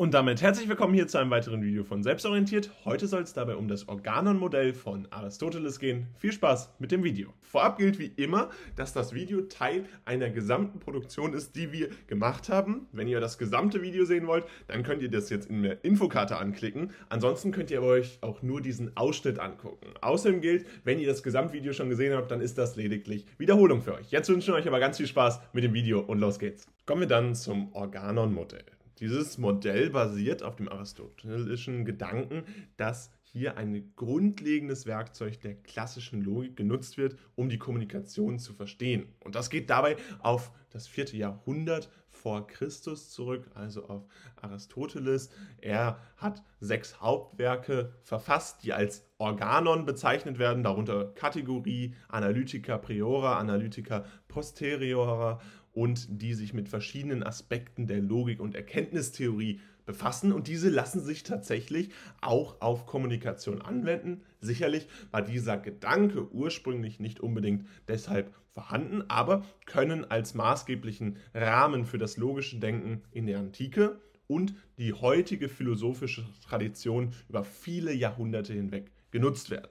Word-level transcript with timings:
Und 0.00 0.14
damit 0.14 0.40
herzlich 0.40 0.66
willkommen 0.66 0.94
hier 0.94 1.08
zu 1.08 1.18
einem 1.18 1.30
weiteren 1.30 1.62
Video 1.62 1.84
von 1.84 2.02
Selbstorientiert. 2.02 2.70
Heute 2.86 3.06
soll 3.06 3.20
es 3.20 3.34
dabei 3.34 3.56
um 3.56 3.68
das 3.68 3.86
Organon-Modell 3.86 4.72
von 4.72 5.06
Aristoteles 5.10 5.78
gehen. 5.78 6.06
Viel 6.16 6.32
Spaß 6.32 6.72
mit 6.78 6.90
dem 6.90 7.04
Video. 7.04 7.34
Vorab 7.42 7.76
gilt 7.76 7.98
wie 7.98 8.10
immer, 8.16 8.48
dass 8.76 8.94
das 8.94 9.12
Video 9.12 9.42
Teil 9.42 9.84
einer 10.06 10.30
gesamten 10.30 10.78
Produktion 10.78 11.34
ist, 11.34 11.54
die 11.54 11.70
wir 11.70 11.90
gemacht 12.06 12.48
haben. 12.48 12.86
Wenn 12.92 13.08
ihr 13.08 13.20
das 13.20 13.36
gesamte 13.36 13.82
Video 13.82 14.06
sehen 14.06 14.26
wollt, 14.26 14.46
dann 14.68 14.84
könnt 14.84 15.02
ihr 15.02 15.10
das 15.10 15.28
jetzt 15.28 15.50
in 15.50 15.62
der 15.62 15.84
Infokarte 15.84 16.38
anklicken. 16.38 16.92
Ansonsten 17.10 17.52
könnt 17.52 17.70
ihr 17.70 17.82
euch 17.82 18.20
auch 18.22 18.40
nur 18.40 18.62
diesen 18.62 18.96
Ausschnitt 18.96 19.38
angucken. 19.38 19.88
Außerdem 20.00 20.40
gilt, 20.40 20.66
wenn 20.82 20.98
ihr 20.98 21.08
das 21.08 21.22
Gesamtvideo 21.22 21.74
schon 21.74 21.90
gesehen 21.90 22.14
habt, 22.14 22.30
dann 22.30 22.40
ist 22.40 22.56
das 22.56 22.74
lediglich 22.74 23.26
Wiederholung 23.36 23.82
für 23.82 23.96
euch. 23.96 24.10
Jetzt 24.10 24.30
wünschen 24.30 24.54
wir 24.54 24.58
euch 24.60 24.66
aber 24.66 24.80
ganz 24.80 24.96
viel 24.96 25.06
Spaß 25.06 25.42
mit 25.52 25.62
dem 25.62 25.74
Video 25.74 26.00
und 26.00 26.20
los 26.20 26.38
geht's. 26.38 26.66
Kommen 26.86 27.02
wir 27.02 27.06
dann 27.06 27.34
zum 27.34 27.70
Organon-Modell. 27.74 28.64
Dieses 29.00 29.38
Modell 29.38 29.88
basiert 29.90 30.42
auf 30.42 30.56
dem 30.56 30.68
aristotelischen 30.68 31.86
Gedanken, 31.86 32.44
dass 32.76 33.10
hier 33.22 33.56
ein 33.56 33.92
grundlegendes 33.96 34.84
Werkzeug 34.86 35.40
der 35.40 35.54
klassischen 35.54 36.20
Logik 36.20 36.56
genutzt 36.56 36.98
wird, 36.98 37.16
um 37.34 37.48
die 37.48 37.58
Kommunikation 37.58 38.38
zu 38.38 38.52
verstehen. 38.52 39.06
Und 39.20 39.36
das 39.36 39.48
geht 39.48 39.70
dabei 39.70 39.96
auf 40.18 40.52
das 40.70 40.86
vierte 40.86 41.16
Jahrhundert 41.16 41.90
vor 42.10 42.46
Christus 42.46 43.10
zurück, 43.10 43.50
also 43.54 43.88
auf 43.88 44.06
Aristoteles. 44.36 45.30
Er 45.60 45.98
hat 46.16 46.42
sechs 46.58 47.00
Hauptwerke 47.00 47.94
verfasst, 48.02 48.62
die 48.64 48.72
als 48.74 49.08
Organon 49.16 49.86
bezeichnet 49.86 50.38
werden, 50.38 50.62
darunter 50.62 51.12
Kategorie, 51.14 51.94
Analytica 52.08 52.76
priora, 52.78 53.38
Analytica 53.38 54.04
posteriora 54.28 55.40
und 55.72 56.22
die 56.22 56.34
sich 56.34 56.52
mit 56.52 56.68
verschiedenen 56.68 57.22
Aspekten 57.22 57.86
der 57.86 58.00
Logik 58.00 58.40
und 58.40 58.54
Erkenntnistheorie 58.54 59.60
befassen 59.86 60.32
und 60.32 60.46
diese 60.46 60.68
lassen 60.70 61.00
sich 61.00 61.22
tatsächlich 61.22 61.90
auch 62.20 62.60
auf 62.60 62.86
Kommunikation 62.86 63.60
anwenden. 63.60 64.22
Sicherlich 64.40 64.86
war 65.10 65.22
dieser 65.22 65.58
Gedanke 65.58 66.32
ursprünglich 66.32 67.00
nicht 67.00 67.20
unbedingt 67.20 67.66
deshalb 67.88 68.32
vorhanden, 68.52 69.02
aber 69.08 69.44
können 69.66 70.04
als 70.04 70.34
maßgeblichen 70.34 71.16
Rahmen 71.34 71.84
für 71.84 71.98
das 71.98 72.16
logische 72.16 72.58
Denken 72.58 73.02
in 73.10 73.26
der 73.26 73.38
Antike 73.38 74.00
und 74.26 74.54
die 74.78 74.92
heutige 74.92 75.48
philosophische 75.48 76.24
Tradition 76.46 77.12
über 77.28 77.42
viele 77.42 77.92
Jahrhunderte 77.92 78.52
hinweg 78.52 78.90
genutzt 79.10 79.50
werden. 79.50 79.68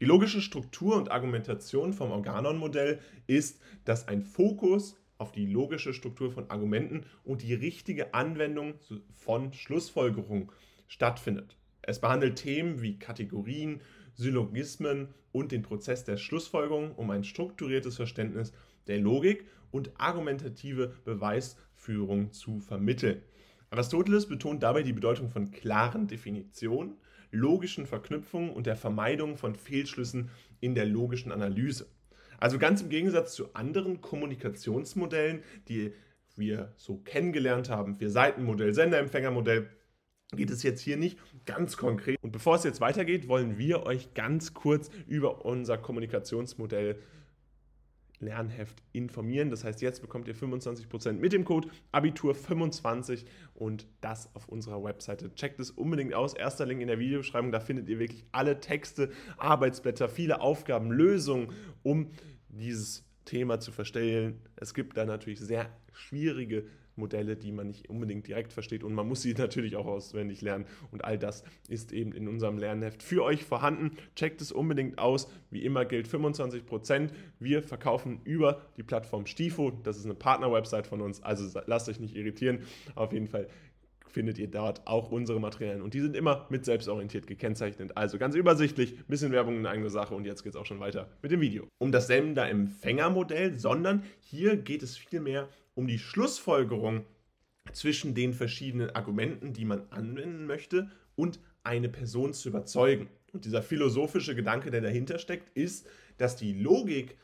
Die 0.00 0.06
logische 0.06 0.40
Struktur 0.40 0.96
und 0.96 1.10
Argumentation 1.10 1.92
vom 1.92 2.10
Organon-Modell 2.10 2.98
ist, 3.26 3.60
dass 3.84 4.08
ein 4.08 4.22
Fokus 4.22 4.96
auf 5.20 5.32
die 5.32 5.46
logische 5.46 5.92
Struktur 5.92 6.30
von 6.30 6.50
Argumenten 6.50 7.04
und 7.24 7.42
die 7.42 7.54
richtige 7.54 8.14
Anwendung 8.14 8.74
von 9.14 9.52
Schlussfolgerungen 9.52 10.50
stattfindet. 10.88 11.56
Es 11.82 12.00
behandelt 12.00 12.36
Themen 12.36 12.82
wie 12.82 12.98
Kategorien, 12.98 13.80
Syllogismen 14.14 15.08
und 15.32 15.52
den 15.52 15.62
Prozess 15.62 16.04
der 16.04 16.16
Schlussfolgerung, 16.16 16.94
um 16.94 17.10
ein 17.10 17.24
strukturiertes 17.24 17.96
Verständnis 17.96 18.52
der 18.86 18.98
Logik 18.98 19.44
und 19.70 19.92
argumentative 20.00 20.94
Beweisführung 21.04 22.32
zu 22.32 22.60
vermitteln. 22.60 23.22
Aristoteles 23.70 24.26
betont 24.26 24.62
dabei 24.62 24.82
die 24.82 24.92
Bedeutung 24.92 25.28
von 25.30 25.52
klaren 25.52 26.08
Definitionen, 26.08 26.96
logischen 27.30 27.86
Verknüpfungen 27.86 28.50
und 28.50 28.66
der 28.66 28.76
Vermeidung 28.76 29.36
von 29.36 29.54
Fehlschlüssen 29.54 30.30
in 30.60 30.74
der 30.74 30.86
logischen 30.86 31.30
Analyse. 31.30 31.86
Also 32.40 32.58
ganz 32.58 32.82
im 32.82 32.88
Gegensatz 32.88 33.34
zu 33.34 33.54
anderen 33.54 34.00
Kommunikationsmodellen, 34.00 35.42
die 35.68 35.92
wir 36.36 36.72
so 36.76 36.96
kennengelernt 36.96 37.68
haben, 37.68 37.96
vier 37.96 38.10
Seitenmodell, 38.10 38.74
Senderempfängermodell, 38.74 39.68
geht 40.32 40.50
es 40.50 40.62
jetzt 40.62 40.80
hier 40.80 40.96
nicht 40.96 41.18
ganz 41.44 41.76
konkret. 41.76 42.16
Und 42.22 42.32
bevor 42.32 42.56
es 42.56 42.64
jetzt 42.64 42.80
weitergeht, 42.80 43.28
wollen 43.28 43.58
wir 43.58 43.84
euch 43.84 44.14
ganz 44.14 44.54
kurz 44.54 44.90
über 45.06 45.44
unser 45.44 45.76
Kommunikationsmodell 45.76 46.96
Lernheft 48.20 48.82
informieren. 48.92 49.50
Das 49.50 49.64
heißt, 49.64 49.80
jetzt 49.80 50.02
bekommt 50.02 50.28
ihr 50.28 50.36
25% 50.36 51.12
mit 51.14 51.32
dem 51.32 51.44
Code 51.44 51.68
Abitur25 51.92 53.24
und 53.54 53.86
das 54.00 54.34
auf 54.34 54.48
unserer 54.48 54.84
Webseite. 54.84 55.34
Checkt 55.34 55.58
es 55.58 55.70
unbedingt 55.70 56.14
aus. 56.14 56.34
Erster 56.34 56.66
Link 56.66 56.80
in 56.80 56.88
der 56.88 56.98
Videobeschreibung. 56.98 57.50
Da 57.50 57.60
findet 57.60 57.88
ihr 57.88 57.98
wirklich 57.98 58.24
alle 58.30 58.60
Texte, 58.60 59.10
Arbeitsblätter, 59.38 60.08
viele 60.08 60.40
Aufgaben, 60.40 60.92
Lösungen, 60.92 61.52
um 61.82 62.10
dieses 62.50 63.04
Thema 63.24 63.60
zu 63.60 63.72
verstehen. 63.72 64.40
Es 64.56 64.74
gibt 64.74 64.96
da 64.96 65.04
natürlich 65.04 65.40
sehr 65.40 65.70
schwierige 65.92 66.64
Modelle, 66.96 67.36
die 67.36 67.50
man 67.50 67.68
nicht 67.68 67.88
unbedingt 67.88 68.26
direkt 68.28 68.52
versteht 68.52 68.84
und 68.84 68.94
man 68.94 69.08
muss 69.08 69.22
sie 69.22 69.34
natürlich 69.38 69.76
auch 69.76 69.86
auswendig 69.86 70.42
lernen 70.42 70.66
und 70.92 71.04
all 71.04 71.18
das 71.18 71.42
ist 71.68 71.92
eben 71.92 72.12
in 72.12 72.28
unserem 72.28 72.58
Lernheft 72.58 73.02
für 73.02 73.24
euch 73.24 73.44
vorhanden. 73.44 73.96
Checkt 74.14 74.40
es 74.40 74.52
unbedingt 74.52 74.98
aus. 74.98 75.28
Wie 75.50 75.64
immer 75.64 75.84
gilt 75.84 76.08
25%. 76.08 77.10
Wir 77.38 77.62
verkaufen 77.62 78.20
über 78.24 78.62
die 78.76 78.82
Plattform 78.82 79.26
Stifo. 79.26 79.70
Das 79.82 79.96
ist 79.96 80.04
eine 80.04 80.14
Partner-Website 80.14 80.86
von 80.86 81.00
uns, 81.00 81.22
also 81.22 81.60
lasst 81.66 81.88
euch 81.88 81.98
nicht 81.98 82.14
irritieren. 82.14 82.60
Auf 82.94 83.12
jeden 83.12 83.26
Fall 83.26 83.48
findet 84.10 84.38
ihr 84.38 84.48
dort 84.48 84.86
auch 84.86 85.10
unsere 85.10 85.40
Materialien. 85.40 85.82
Und 85.82 85.94
die 85.94 86.00
sind 86.00 86.16
immer 86.16 86.46
mit 86.50 86.64
selbstorientiert 86.64 87.26
gekennzeichnet. 87.26 87.96
Also 87.96 88.18
ganz 88.18 88.34
übersichtlich, 88.34 88.96
bisschen 89.06 89.32
Werbung 89.32 89.58
in 89.58 89.66
eigene 89.66 89.90
Sache 89.90 90.14
und 90.14 90.26
jetzt 90.26 90.42
geht 90.42 90.54
es 90.54 90.56
auch 90.56 90.66
schon 90.66 90.80
weiter 90.80 91.08
mit 91.22 91.32
dem 91.32 91.40
Video. 91.40 91.68
Um 91.78 91.92
das 91.92 92.06
Sender-Empfänger-Modell, 92.08 93.58
sondern 93.58 94.04
hier 94.20 94.56
geht 94.56 94.82
es 94.82 94.96
vielmehr 94.96 95.48
um 95.74 95.86
die 95.86 95.98
Schlussfolgerung 95.98 97.04
zwischen 97.72 98.14
den 98.14 98.34
verschiedenen 98.34 98.90
Argumenten, 98.90 99.52
die 99.52 99.64
man 99.64 99.88
anwenden 99.90 100.46
möchte 100.46 100.90
und 101.16 101.40
eine 101.62 101.88
Person 101.88 102.32
zu 102.32 102.48
überzeugen. 102.48 103.08
Und 103.32 103.44
dieser 103.44 103.62
philosophische 103.62 104.34
Gedanke, 104.34 104.70
der 104.70 104.80
dahinter 104.80 105.18
steckt, 105.18 105.56
ist, 105.56 105.86
dass 106.18 106.36
die 106.36 106.52
Logik 106.52 107.16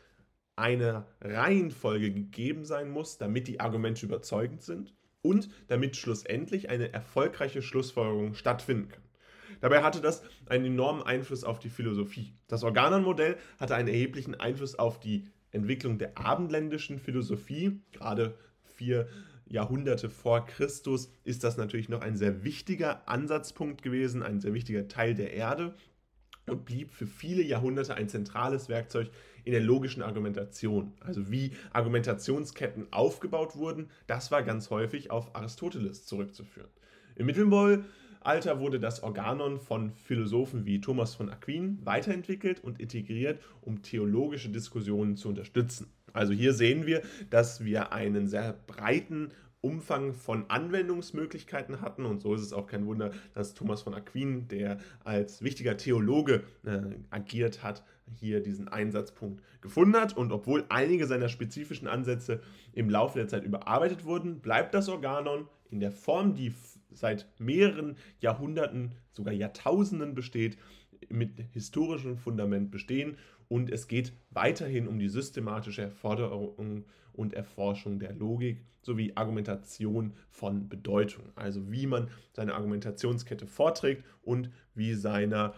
einer 0.57 1.07
Reihenfolge 1.21 2.13
gegeben 2.13 2.65
sein 2.65 2.89
muss, 2.89 3.19
damit 3.19 3.47
die 3.47 3.61
Argumente 3.61 4.07
überzeugend 4.07 4.63
sind 4.63 4.96
und 5.27 5.49
damit 5.69 5.97
schlussendlich 5.97 6.71
eine 6.71 6.93
erfolgreiche 6.93 7.63
Schlussfolgerung 7.63 8.35
stattfinden 8.35 8.89
kann. 8.89 9.03
Dabei 9.61 9.83
hatte 9.83 10.01
das 10.01 10.23
einen 10.47 10.67
enormen 10.67 11.03
Einfluss 11.03 11.43
auf 11.43 11.59
die 11.59 11.71
Philosophie. 11.71 12.33
Das 12.47 12.63
Organon-Modell 12.63 13.37
hatte 13.59 13.75
einen 13.75 13.89
erheblichen 13.89 14.35
Einfluss 14.35 14.79
auf 14.79 15.01
die 15.01 15.27
Entwicklung 15.51 15.99
der 15.99 16.17
abendländischen 16.19 16.99
Philosophie. 16.99 17.81
Gerade 17.93 18.39
vier 18.63 19.09
Jahrhunderte 19.47 20.11
vor 20.11 20.45
Christus 20.45 21.11
ist 21.25 21.43
das 21.43 21.57
natürlich 21.57 21.89
noch 21.89 22.03
ein 22.03 22.17
sehr 22.17 22.45
wichtiger 22.45 23.09
Ansatzpunkt 23.09 23.83
gewesen, 23.83 24.23
ein 24.23 24.41
sehr 24.41 24.55
wichtiger 24.55 24.89
Teil 24.89 25.15
der 25.15 25.33
Erde 25.33 25.75
und 26.47 26.65
blieb 26.65 26.93
für 26.93 27.07
viele 27.07 27.43
Jahrhunderte 27.43 27.95
ein 27.95 28.09
zentrales 28.09 28.69
Werkzeug 28.69 29.11
in 29.45 29.53
der 29.53 29.61
logischen 29.61 30.03
Argumentation. 30.03 30.93
Also 31.01 31.31
wie 31.31 31.53
Argumentationsketten 31.73 32.93
aufgebaut 32.93 33.57
wurden, 33.57 33.91
das 34.07 34.31
war 34.31 34.43
ganz 34.43 34.71
häufig 34.71 35.11
auf 35.11 35.35
Aristoteles 35.35 36.07
zurückzuführen. 36.07 36.69
Im 37.17 37.27
Mittelalter 37.27 38.61
wurde 38.61 38.79
das 38.79 39.03
Organon 39.03 39.59
von 39.59 39.93
Philosophen 39.93 40.67
wie 40.67 40.81
Thomas 40.81 41.15
von 41.15 41.31
Aquin 41.31 41.79
weiterentwickelt 41.85 42.63
und 42.63 42.81
integriert, 42.81 43.41
um 43.63 43.83
theologische 43.83 44.51
Diskussionen 44.51 45.17
zu 45.17 45.29
unterstützen. 45.29 45.91
Also 46.13 46.33
hier 46.33 46.55
sehen 46.55 46.87
wir, 46.87 47.03
dass 47.31 47.65
wir 47.65 47.93
einen 47.93 48.27
sehr 48.27 48.55
breiten 48.67 49.31
Umfang 49.67 50.15
von 50.15 50.49
Anwendungsmöglichkeiten 50.49 51.81
hatten. 51.81 52.07
Und 52.07 52.23
so 52.23 52.35
ist 52.35 52.43
es 52.43 52.53
auch 52.53 52.69
kein 52.69 52.87
Wunder, 52.87 53.11
dass 53.35 53.55
Thomas 53.55 53.83
von 53.83 53.95
Aquin, 53.95 54.47
der 54.47 54.79
als 55.05 55.43
wichtiger 55.43 55.77
Theologe 55.77 56.45
äh, 56.65 56.81
agiert 57.11 57.65
hat, 57.65 57.85
hier 58.15 58.41
diesen 58.41 58.69
Einsatzpunkt 58.69 59.43
gefunden 59.61 59.97
hat. 59.97 60.17
Und 60.17 60.31
obwohl 60.31 60.65
einige 60.69 61.07
seiner 61.07 61.29
spezifischen 61.29 61.89
Ansätze 61.89 62.41
im 62.73 62.89
Laufe 62.89 63.19
der 63.19 63.29
Zeit 63.29 63.43
überarbeitet 63.43 64.05
wurden, 64.05 64.39
bleibt 64.39 64.73
das 64.73 64.89
Organon 64.89 65.49
in 65.71 65.81
der 65.81 65.91
Form, 65.91 66.35
die 66.35 66.55
seit 66.93 67.27
mehreren 67.39 67.97
Jahrhunderten, 68.21 68.93
sogar 69.13 69.35
Jahrtausenden 69.35 70.15
besteht, 70.15 70.57
mit 71.09 71.41
historischem 71.53 72.17
Fundament 72.17 72.71
bestehen 72.71 73.17
und 73.49 73.71
es 73.71 73.89
geht 73.89 74.13
weiterhin 74.31 74.89
um 74.89 74.99
die 74.99 75.09
systematische 75.09 75.83
Erforderung 75.83 76.85
und 77.13 77.35
Erforschung 77.35 77.99
der 77.99 78.13
Logik 78.13 78.65
sowie 78.83 79.13
Argumentation 79.15 80.15
von 80.31 80.69
Bedeutung, 80.69 81.25
also 81.35 81.71
wie 81.73 81.87
man 81.87 82.09
seine 82.33 82.55
Argumentationskette 82.55 83.47
vorträgt 83.47 84.05
und 84.23 84.51
wie 84.75 84.95
seiner 84.95 85.55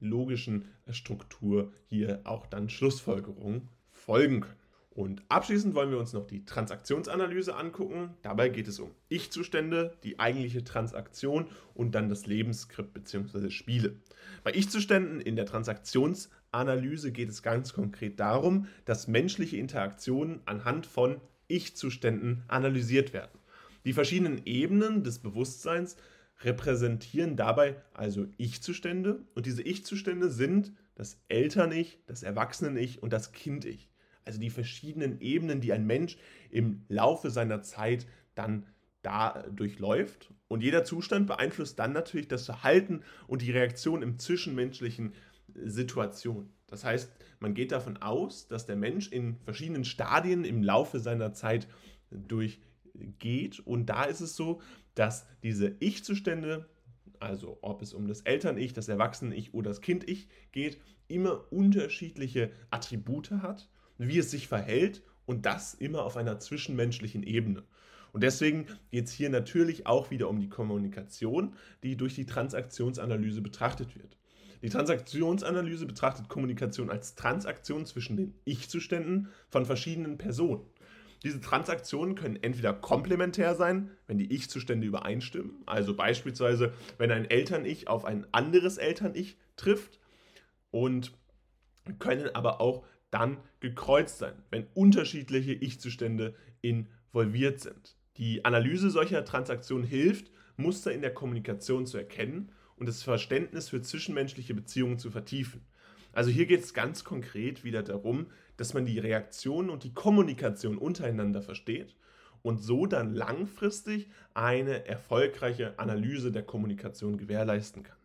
logischen 0.00 0.66
Struktur 0.90 1.72
hier 1.86 2.20
auch 2.24 2.46
dann 2.46 2.68
Schlussfolgerungen 2.68 3.68
folgen 3.90 4.40
können. 4.40 4.63
Und 4.94 5.22
abschließend 5.28 5.74
wollen 5.74 5.90
wir 5.90 5.98
uns 5.98 6.12
noch 6.12 6.24
die 6.24 6.44
Transaktionsanalyse 6.44 7.56
angucken. 7.56 8.14
Dabei 8.22 8.48
geht 8.48 8.68
es 8.68 8.78
um 8.78 8.92
Ich-Zustände, 9.08 9.96
die 10.04 10.20
eigentliche 10.20 10.62
Transaktion 10.62 11.46
und 11.74 11.96
dann 11.96 12.08
das 12.08 12.26
Lebensskript 12.26 12.94
bzw. 12.94 13.50
Spiele. 13.50 13.96
Bei 14.44 14.52
Ich-Zuständen 14.54 15.20
in 15.20 15.34
der 15.34 15.46
Transaktionsanalyse 15.46 17.10
geht 17.10 17.28
es 17.28 17.42
ganz 17.42 17.72
konkret 17.72 18.20
darum, 18.20 18.68
dass 18.84 19.08
menschliche 19.08 19.56
Interaktionen 19.56 20.40
anhand 20.44 20.86
von 20.86 21.20
Ich-Zuständen 21.48 22.44
analysiert 22.46 23.12
werden. 23.12 23.38
Die 23.84 23.94
verschiedenen 23.94 24.42
Ebenen 24.46 25.02
des 25.02 25.18
Bewusstseins 25.18 25.96
repräsentieren 26.42 27.36
dabei 27.36 27.82
also 27.94 28.26
Ich-Zustände 28.36 29.24
und 29.34 29.46
diese 29.46 29.62
Ich-Zustände 29.62 30.30
sind 30.30 30.72
das 30.94 31.18
Eltern-Ich, 31.26 31.98
das 32.06 32.22
Erwachsenen-Ich 32.22 33.02
und 33.02 33.12
das 33.12 33.32
Kind-Ich. 33.32 33.90
Also 34.24 34.40
die 34.40 34.50
verschiedenen 34.50 35.20
Ebenen, 35.20 35.60
die 35.60 35.72
ein 35.72 35.86
Mensch 35.86 36.16
im 36.50 36.84
Laufe 36.88 37.30
seiner 37.30 37.62
Zeit 37.62 38.06
dann 38.34 38.66
da 39.02 39.44
durchläuft. 39.50 40.32
Und 40.48 40.62
jeder 40.62 40.84
Zustand 40.84 41.26
beeinflusst 41.26 41.78
dann 41.78 41.92
natürlich 41.92 42.28
das 42.28 42.46
Verhalten 42.46 43.02
und 43.26 43.42
die 43.42 43.50
Reaktion 43.50 44.02
im 44.02 44.18
zwischenmenschlichen 44.18 45.12
Situation. 45.54 46.50
Das 46.66 46.84
heißt, 46.84 47.12
man 47.38 47.54
geht 47.54 47.72
davon 47.72 47.98
aus, 47.98 48.48
dass 48.48 48.66
der 48.66 48.76
Mensch 48.76 49.12
in 49.12 49.36
verschiedenen 49.44 49.84
Stadien 49.84 50.44
im 50.44 50.62
Laufe 50.62 50.98
seiner 50.98 51.32
Zeit 51.32 51.68
durchgeht. 52.10 53.60
Und 53.60 53.86
da 53.86 54.04
ist 54.04 54.20
es 54.20 54.36
so, 54.36 54.60
dass 54.94 55.26
diese 55.42 55.76
Ich-Zustände, 55.80 56.68
also 57.20 57.58
ob 57.60 57.82
es 57.82 57.92
um 57.92 58.08
das 58.08 58.22
Eltern-Ich, 58.22 58.72
das 58.72 58.88
Erwachsenen-Ich 58.88 59.54
oder 59.54 59.70
das 59.70 59.82
Kind-Ich 59.82 60.28
geht, 60.52 60.80
immer 61.06 61.52
unterschiedliche 61.52 62.50
Attribute 62.70 63.30
hat, 63.32 63.68
wie 63.98 64.18
es 64.18 64.30
sich 64.30 64.48
verhält 64.48 65.02
und 65.26 65.46
das 65.46 65.74
immer 65.74 66.04
auf 66.04 66.16
einer 66.16 66.38
zwischenmenschlichen 66.38 67.22
Ebene. 67.22 67.62
Und 68.12 68.22
deswegen 68.22 68.66
geht 68.90 69.06
es 69.06 69.12
hier 69.12 69.28
natürlich 69.28 69.86
auch 69.86 70.10
wieder 70.10 70.28
um 70.28 70.38
die 70.38 70.48
Kommunikation, 70.48 71.54
die 71.82 71.96
durch 71.96 72.14
die 72.14 72.26
Transaktionsanalyse 72.26 73.40
betrachtet 73.40 73.96
wird. 73.96 74.16
Die 74.62 74.68
Transaktionsanalyse 74.68 75.84
betrachtet 75.84 76.28
Kommunikation 76.28 76.90
als 76.90 77.16
Transaktion 77.16 77.84
zwischen 77.86 78.16
den 78.16 78.34
Ich-Zuständen 78.44 79.28
von 79.50 79.66
verschiedenen 79.66 80.16
Personen. 80.16 80.62
Diese 81.24 81.40
Transaktionen 81.40 82.14
können 82.14 82.42
entweder 82.42 82.72
komplementär 82.72 83.56
sein, 83.56 83.90
wenn 84.06 84.18
die 84.18 84.32
Ich-Zustände 84.32 84.86
übereinstimmen, 84.86 85.62
also 85.66 85.96
beispielsweise, 85.96 86.72
wenn 86.98 87.10
ein 87.10 87.28
Eltern-Ich 87.28 87.88
auf 87.88 88.04
ein 88.04 88.26
anderes 88.32 88.78
Eltern-Ich 88.78 89.38
trifft 89.56 89.98
und 90.70 91.12
können 91.98 92.28
aber 92.34 92.60
auch 92.60 92.84
dann 93.14 93.38
gekreuzt 93.60 94.18
sein, 94.18 94.34
wenn 94.50 94.66
unterschiedliche 94.74 95.52
Ich-Zustände 95.52 96.34
involviert 96.62 97.60
sind. 97.60 97.96
Die 98.16 98.44
Analyse 98.44 98.90
solcher 98.90 99.24
Transaktionen 99.24 99.86
hilft, 99.86 100.32
Muster 100.56 100.92
in 100.92 101.00
der 101.00 101.14
Kommunikation 101.14 101.86
zu 101.86 101.96
erkennen 101.96 102.50
und 102.76 102.88
das 102.88 103.04
Verständnis 103.04 103.68
für 103.68 103.80
zwischenmenschliche 103.80 104.52
Beziehungen 104.52 104.98
zu 104.98 105.12
vertiefen. 105.12 105.60
Also 106.12 106.30
hier 106.30 106.46
geht 106.46 106.64
es 106.64 106.74
ganz 106.74 107.04
konkret 107.04 107.62
wieder 107.62 107.84
darum, 107.84 108.26
dass 108.56 108.74
man 108.74 108.84
die 108.84 108.98
Reaktionen 108.98 109.70
und 109.70 109.84
die 109.84 109.94
Kommunikation 109.94 110.76
untereinander 110.76 111.42
versteht 111.42 111.94
und 112.42 112.58
so 112.58 112.86
dann 112.86 113.14
langfristig 113.14 114.08
eine 114.34 114.86
erfolgreiche 114.86 115.78
Analyse 115.78 116.32
der 116.32 116.42
Kommunikation 116.42 117.16
gewährleisten 117.16 117.84
kann. 117.84 117.96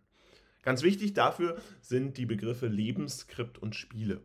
Ganz 0.61 0.83
wichtig 0.83 1.13
dafür 1.15 1.57
sind 1.81 2.17
die 2.17 2.27
Begriffe 2.27 2.67
Lebensskript 2.67 3.57
und 3.57 3.75
Spiele. 3.75 4.21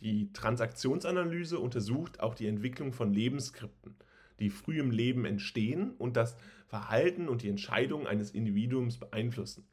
Die 0.00 0.32
Transaktionsanalyse 0.32 1.58
untersucht 1.58 2.20
auch 2.20 2.34
die 2.34 2.46
Entwicklung 2.46 2.92
von 2.92 3.12
Lebensskripten 3.12 3.96
die 4.40 4.50
früh 4.50 4.80
im 4.80 4.90
Leben 4.90 5.24
entstehen 5.24 5.92
und 5.98 6.16
das 6.16 6.36
Verhalten 6.66 7.28
und 7.28 7.42
die 7.42 7.48
Entscheidungen 7.48 8.06
eines 8.06 8.30
Individuums 8.30 8.98
beeinflussen. 8.98 9.64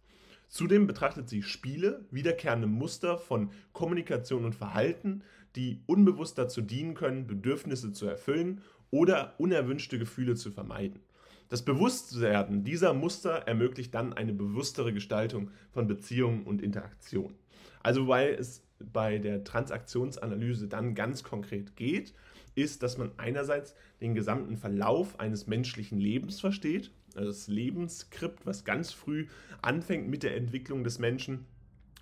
Zudem 0.49 0.87
betrachtet 0.87 1.27
sie 1.27 1.41
Spiele, 1.41 2.05
wiederkehrende 2.11 2.67
Muster 2.67 3.17
von 3.17 3.51
Kommunikation 3.73 4.45
und 4.45 4.55
Verhalten, 4.55 5.23
die 5.55 5.81
unbewusst 5.87 6.37
dazu 6.37 6.61
dienen 6.61 6.93
können, 6.93 7.27
Bedürfnisse 7.27 7.91
zu 7.91 8.05
erfüllen 8.05 8.61
oder 8.89 9.35
unerwünschte 9.39 9.99
Gefühle 9.99 10.35
zu 10.35 10.51
vermeiden. 10.51 10.99
Das 11.49 11.63
Bewusstwerden 11.63 12.63
dieser 12.63 12.93
Muster 12.93 13.47
ermöglicht 13.47 13.93
dann 13.95 14.13
eine 14.13 14.33
bewusstere 14.33 14.93
Gestaltung 14.93 15.51
von 15.71 15.87
Beziehungen 15.87 16.43
und 16.43 16.61
Interaktion. 16.61 17.35
Also 17.81 18.07
weil 18.07 18.33
es 18.33 18.63
bei 18.79 19.17
der 19.17 19.43
Transaktionsanalyse 19.43 20.67
dann 20.67 20.93
ganz 20.93 21.23
konkret 21.23 21.75
geht, 21.75 22.13
ist, 22.55 22.83
dass 22.83 22.97
man 22.97 23.11
einerseits 23.17 23.75
den 24.01 24.13
gesamten 24.13 24.57
Verlauf 24.57 25.19
eines 25.19 25.47
menschlichen 25.47 25.99
Lebens 25.99 26.39
versteht, 26.39 26.91
also 27.15 27.29
das 27.29 27.47
Lebensskript, 27.47 28.45
was 28.45 28.65
ganz 28.65 28.91
früh 28.91 29.27
anfängt 29.61 30.09
mit 30.09 30.23
der 30.23 30.35
Entwicklung 30.35 30.83
des 30.83 30.99
Menschen 30.99 31.45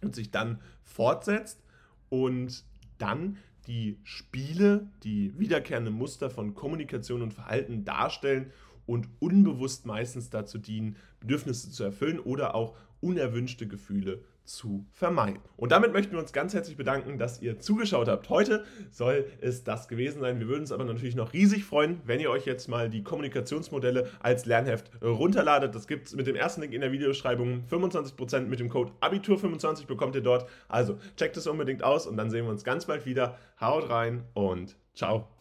und 0.02 0.16
sich 0.16 0.32
dann 0.32 0.60
fortsetzt 0.84 1.62
und 2.10 2.64
dann 2.98 3.38
die 3.68 3.98
Spiele, 4.04 4.88
die 5.04 5.38
wiederkehrende 5.40 5.92
Muster 5.92 6.30
von 6.30 6.54
Kommunikation 6.54 7.22
und 7.22 7.34
Verhalten 7.34 7.84
darstellen 7.86 8.52
und 8.86 9.08
unbewusst 9.20 9.86
meistens 9.86 10.30
dazu 10.30 10.58
dienen, 10.58 10.98
Bedürfnisse 11.20 11.72
zu 11.72 11.84
erfüllen 11.84 12.20
oder 12.20 12.56
auch 12.56 12.76
unerwünschte 13.02 13.68
Gefühle 13.68 14.22
zu 14.46 14.86
vermeiden. 14.92 15.40
Und 15.58 15.72
damit 15.72 15.92
möchten 15.92 16.14
wir 16.14 16.20
uns 16.20 16.32
ganz 16.32 16.54
herzlich 16.54 16.78
bedanken, 16.78 17.18
dass 17.18 17.42
ihr 17.42 17.60
zugeschaut 17.60 18.08
habt. 18.08 18.30
Heute 18.30 18.64
soll 18.92 19.26
es 19.42 19.64
das 19.64 19.88
gewesen 19.88 20.22
sein. 20.22 20.40
Wir 20.40 20.48
würden 20.48 20.62
uns 20.62 20.72
aber 20.72 20.86
natürlich 20.86 21.16
noch 21.16 21.34
riesig 21.34 21.66
freuen, 21.66 22.02
wenn 22.06 22.20
ihr 22.20 22.30
euch 22.30 22.46
jetzt 22.46 22.68
mal 22.68 22.90
die 22.90 23.04
Kommunikationsmodelle 23.04 24.10
als 24.20 24.46
Lernheft 24.46 24.92
runterladet. 25.02 25.74
Das 25.74 25.88
gibt 25.88 26.08
es 26.08 26.16
mit 26.16 26.28
dem 26.28 26.36
ersten 26.36 26.62
Link 26.62 26.74
in 26.74 26.82
der 26.82 26.92
Videobeschreibung. 26.92 27.64
25% 27.70 28.42
mit 28.42 28.60
dem 28.60 28.70
Code 28.70 28.92
Abitur25 29.02 29.88
bekommt 29.88 30.16
ihr 30.16 30.22
dort. 30.22 30.48
Also 30.68 31.00
checkt 31.18 31.38
es 31.38 31.48
unbedingt 31.48 31.84
aus 31.84 32.08
und 32.08 32.18
dann 32.18 32.30
sehen 32.30 32.46
wir 32.46 32.52
uns 32.52 32.64
ganz 32.64 32.86
bald 32.86 33.06
wieder. 33.06 33.38
Haut 33.60 33.90
rein 33.90 34.26
und 34.34 34.76
ciao. 34.94 35.35